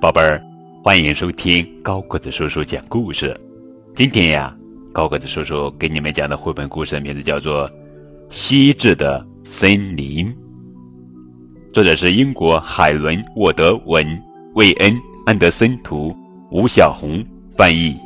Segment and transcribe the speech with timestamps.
[0.00, 0.40] 宝贝儿，
[0.80, 3.36] 欢迎收听高个子叔叔讲故事。
[3.96, 4.56] 今天呀，
[4.92, 7.68] 高个子叔叔给你们讲的绘本故事的名字叫做
[8.30, 10.26] 《西智的森林》，
[11.72, 14.06] 作者是英国海伦·沃德文、
[14.54, 14.94] 魏恩·
[15.26, 16.16] 安德森图，
[16.52, 17.20] 吴小红
[17.56, 17.96] 翻译。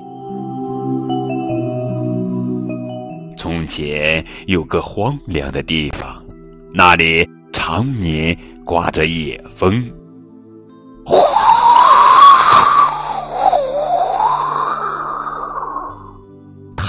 [3.36, 6.24] 从前有个荒凉的地方，
[6.72, 9.84] 那里常年刮着野风。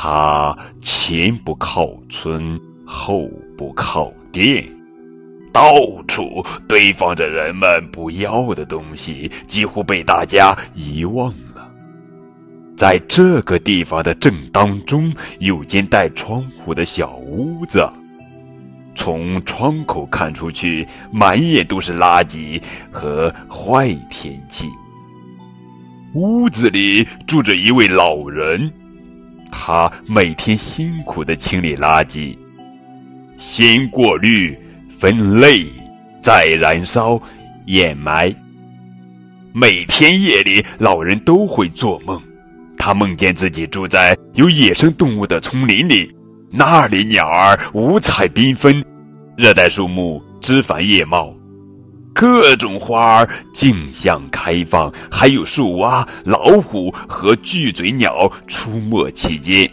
[0.05, 3.25] 它前不靠村，后
[3.57, 4.61] 不靠店，
[5.53, 5.73] 到
[6.09, 11.71] 处堆放着人们不要的东西，几乎被大家遗忘了。
[12.75, 17.89] 在这个地方的正当中，有间带窗户的小屋子。
[18.95, 22.61] 从窗口看出去，满眼都是垃圾
[22.91, 24.67] 和坏天气。
[26.13, 28.69] 屋子里住着一位老人，
[29.55, 32.35] 他每天辛苦的清理垃圾，
[33.37, 34.57] 先过滤、
[34.99, 35.63] 分类，
[36.21, 37.21] 再燃烧、
[37.67, 38.33] 掩埋。
[39.53, 42.19] 每天夜里，老人都会做梦。
[42.77, 46.11] 他梦见自己住在有野生动物的丛林里，
[46.49, 48.83] 那里鸟儿五彩缤纷，
[49.37, 51.32] 热带树木枝繁叶茂，
[52.13, 59.69] 各种花儿竞相开放，还有树蛙、老虎和巨嘴鸟出没其间。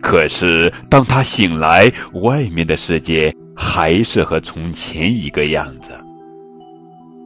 [0.00, 5.90] 可是，当他醒来，外面的世界还是和从前一个样子。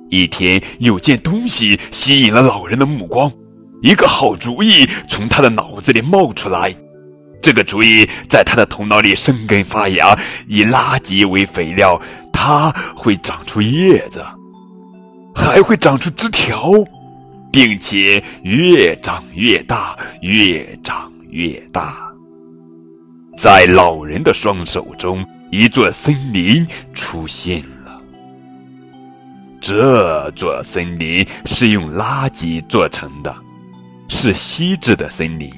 [0.08, 3.30] 一天，有件东西吸引了老人的目光。
[3.82, 6.74] 一个好主意从他的脑子里冒出来，
[7.42, 10.18] 这个主意在他的头脑里生根发芽。
[10.46, 12.00] 以垃圾为肥料，
[12.32, 14.24] 它会长出叶子，
[15.34, 16.72] 还会长出枝条，
[17.52, 21.96] 并且越长越大，越长越大。
[23.36, 28.00] 在老人的双手中，一座森林出现了。
[29.60, 33.34] 这座森林是用垃圾做成的。
[34.12, 35.48] 是细致的森林，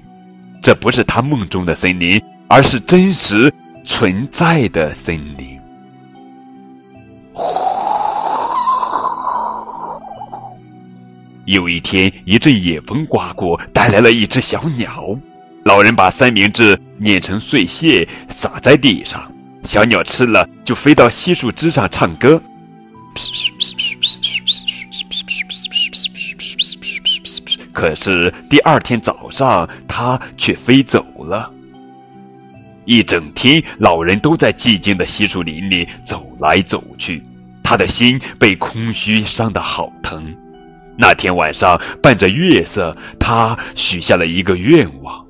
[0.62, 3.52] 这不是他梦中的森林，而是真实
[3.84, 5.60] 存在的森林。
[11.46, 15.04] 有一天，一阵野风刮过，带来了一只小鸟。
[15.64, 19.30] 老人把三明治碾成碎屑，撒在地上，
[19.64, 22.40] 小鸟吃了就飞到稀树枝上唱歌。
[27.82, 31.50] 可是第二天早上，它却飞走了。
[32.84, 37.20] 一整天，老人都在寂静的稀树林里走来走去，
[37.60, 40.32] 他的心被空虚伤得好疼。
[40.96, 45.20] 那天晚上，伴着月色，他许下了一个愿望。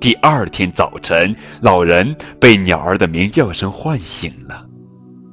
[0.00, 4.64] 第二天早晨，老人被鸟儿的鸣叫声唤醒了。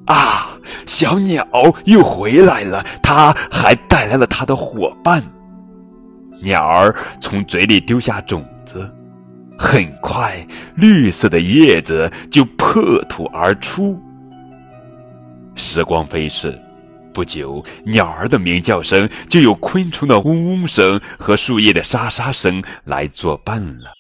[0.08, 0.58] 啊，
[0.88, 1.48] 小鸟
[1.86, 5.24] 又回来了，它还带来了它的伙伴。
[6.42, 8.92] 鸟儿从嘴里丢下种子，
[9.58, 14.02] 很快，绿色的叶子就破土而出。
[15.56, 16.60] 时光飞逝，
[17.14, 23.94] 不久，鸟儿的鸣叫声就有昆虫的嗡嗡声和树叶的沙沙声来作伴了。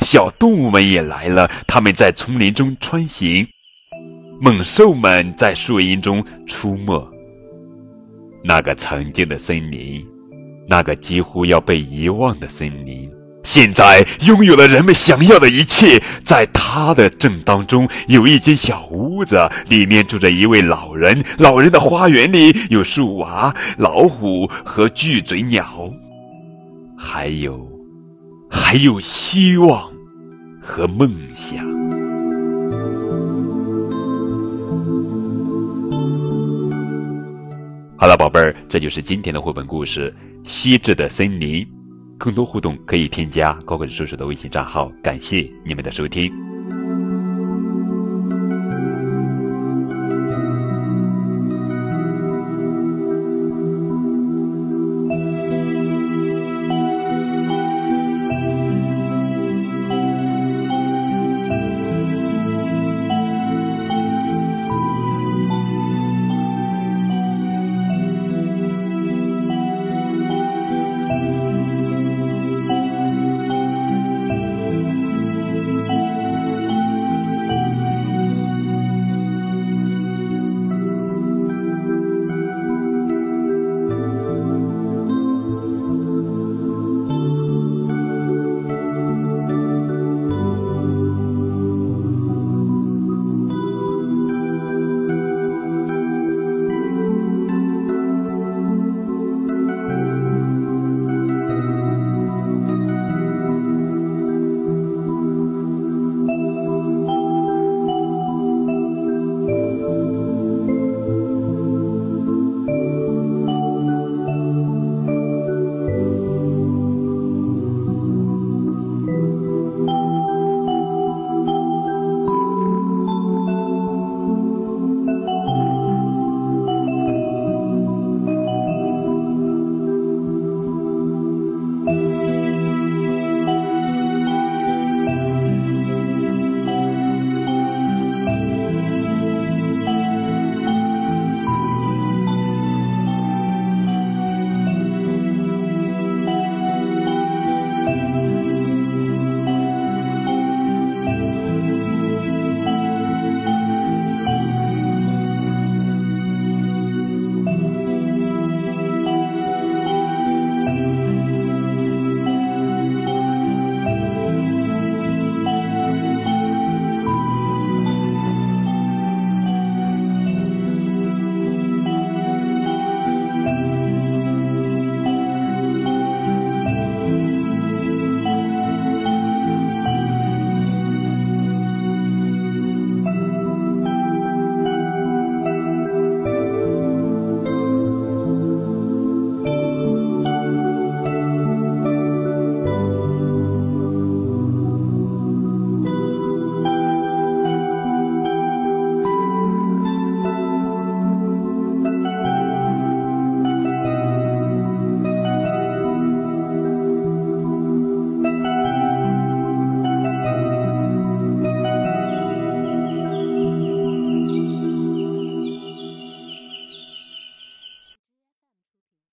[0.00, 3.46] 小动物们也来了，它们在丛林中穿行，
[4.40, 7.08] 猛兽们在树荫中出没。
[8.42, 10.04] 那个曾经的森林。
[10.66, 13.10] 那个几乎要被遗忘的森林，
[13.42, 16.02] 现在拥有了人们想要的一切。
[16.24, 21.22] 在他的正当中，有一间小屋子，里面住着一位老人。
[21.38, 25.90] 老人的花园里有树娃、老虎和巨嘴鸟，
[26.98, 27.68] 还有，
[28.50, 29.90] 还有希望
[30.60, 31.62] 和梦想。
[37.96, 40.10] 好了，宝贝儿，这就是今天的绘本故事
[40.44, 41.64] 《西至的森林》。
[42.18, 44.90] 更多互动可以添加高个子叔叔的微信账号。
[45.02, 46.53] 感谢你们的收听。